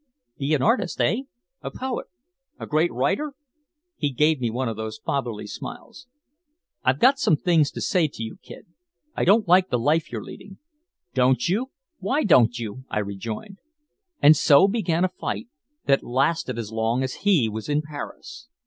"Be 0.39 0.55
an 0.55 0.63
artist, 0.63 0.99
eh, 0.99 1.25
a 1.61 1.69
poet, 1.69 2.07
a 2.59 2.65
great 2.65 2.91
writer." 2.91 3.35
He 3.95 4.09
gave 4.09 4.41
me 4.41 4.49
one 4.49 4.67
of 4.67 4.75
those 4.75 4.97
fatherly 4.97 5.45
smiles. 5.45 6.07
"I've 6.83 6.97
got 6.97 7.19
some 7.19 7.35
things 7.37 7.69
to 7.69 7.81
say 7.81 8.07
to 8.07 8.23
you, 8.23 8.37
Kid. 8.41 8.65
I 9.15 9.25
don't 9.25 9.47
like 9.47 9.69
the 9.69 9.77
life 9.77 10.11
you're 10.11 10.23
leading." 10.23 10.57
"Don't 11.13 11.47
you? 11.47 11.69
Why 11.99 12.23
don't 12.23 12.57
you?" 12.57 12.83
I 12.89 12.97
rejoined. 12.97 13.59
And 14.23 14.35
so 14.35 14.67
began 14.67 15.05
a 15.05 15.07
fight 15.07 15.49
that 15.85 16.01
lasted 16.03 16.57
as 16.57 16.71
long 16.71 17.03
as 17.03 17.17
he 17.23 17.47
was 17.47 17.69
in 17.69 17.83
Paris. 17.83 18.47